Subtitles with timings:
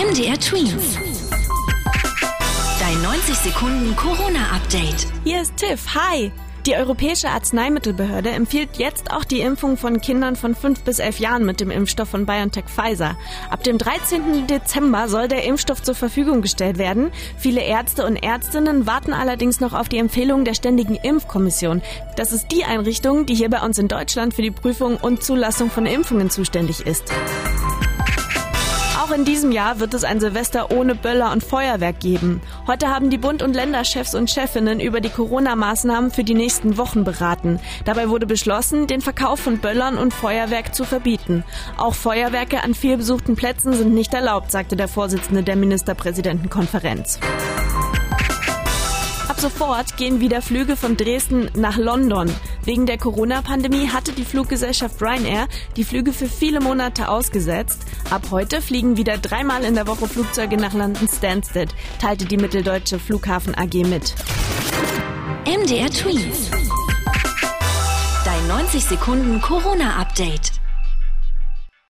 [0.00, 0.98] MDR Twins.
[2.80, 5.06] Dein 90 Sekunden Corona-Update.
[5.24, 5.94] Hier ist Tiff.
[5.94, 6.32] Hi.
[6.64, 11.44] Die Europäische Arzneimittelbehörde empfiehlt jetzt auch die Impfung von Kindern von 5 bis 11 Jahren
[11.44, 13.18] mit dem Impfstoff von BioNTech Pfizer.
[13.50, 14.46] Ab dem 13.
[14.46, 17.12] Dezember soll der Impfstoff zur Verfügung gestellt werden.
[17.36, 21.82] Viele Ärzte und Ärztinnen warten allerdings noch auf die Empfehlung der Ständigen Impfkommission.
[22.16, 25.68] Das ist die Einrichtung, die hier bei uns in Deutschland für die Prüfung und Zulassung
[25.68, 27.12] von Impfungen zuständig ist.
[29.02, 32.42] Auch in diesem Jahr wird es ein Silvester ohne Böller und Feuerwerk geben.
[32.66, 37.02] Heute haben die Bund- und Länderchefs und Chefinnen über die Corona-Maßnahmen für die nächsten Wochen
[37.02, 37.60] beraten.
[37.86, 41.44] Dabei wurde beschlossen, den Verkauf von Böllern und Feuerwerk zu verbieten.
[41.78, 47.18] Auch Feuerwerke an vielbesuchten Plätzen sind nicht erlaubt, sagte der Vorsitzende der Ministerpräsidentenkonferenz
[49.38, 52.28] sofort gehen wieder Flüge von Dresden nach London.
[52.64, 57.82] Wegen der Corona-Pandemie hatte die Fluggesellschaft Ryanair die Flüge für viele Monate ausgesetzt.
[58.10, 62.98] Ab heute fliegen wieder dreimal in der Woche Flugzeuge nach London Stansted, teilte die Mitteldeutsche
[62.98, 64.14] Flughafen AG mit.
[65.46, 66.50] MDR Tweet.
[68.24, 70.59] Dein 90 Sekunden Corona-Update.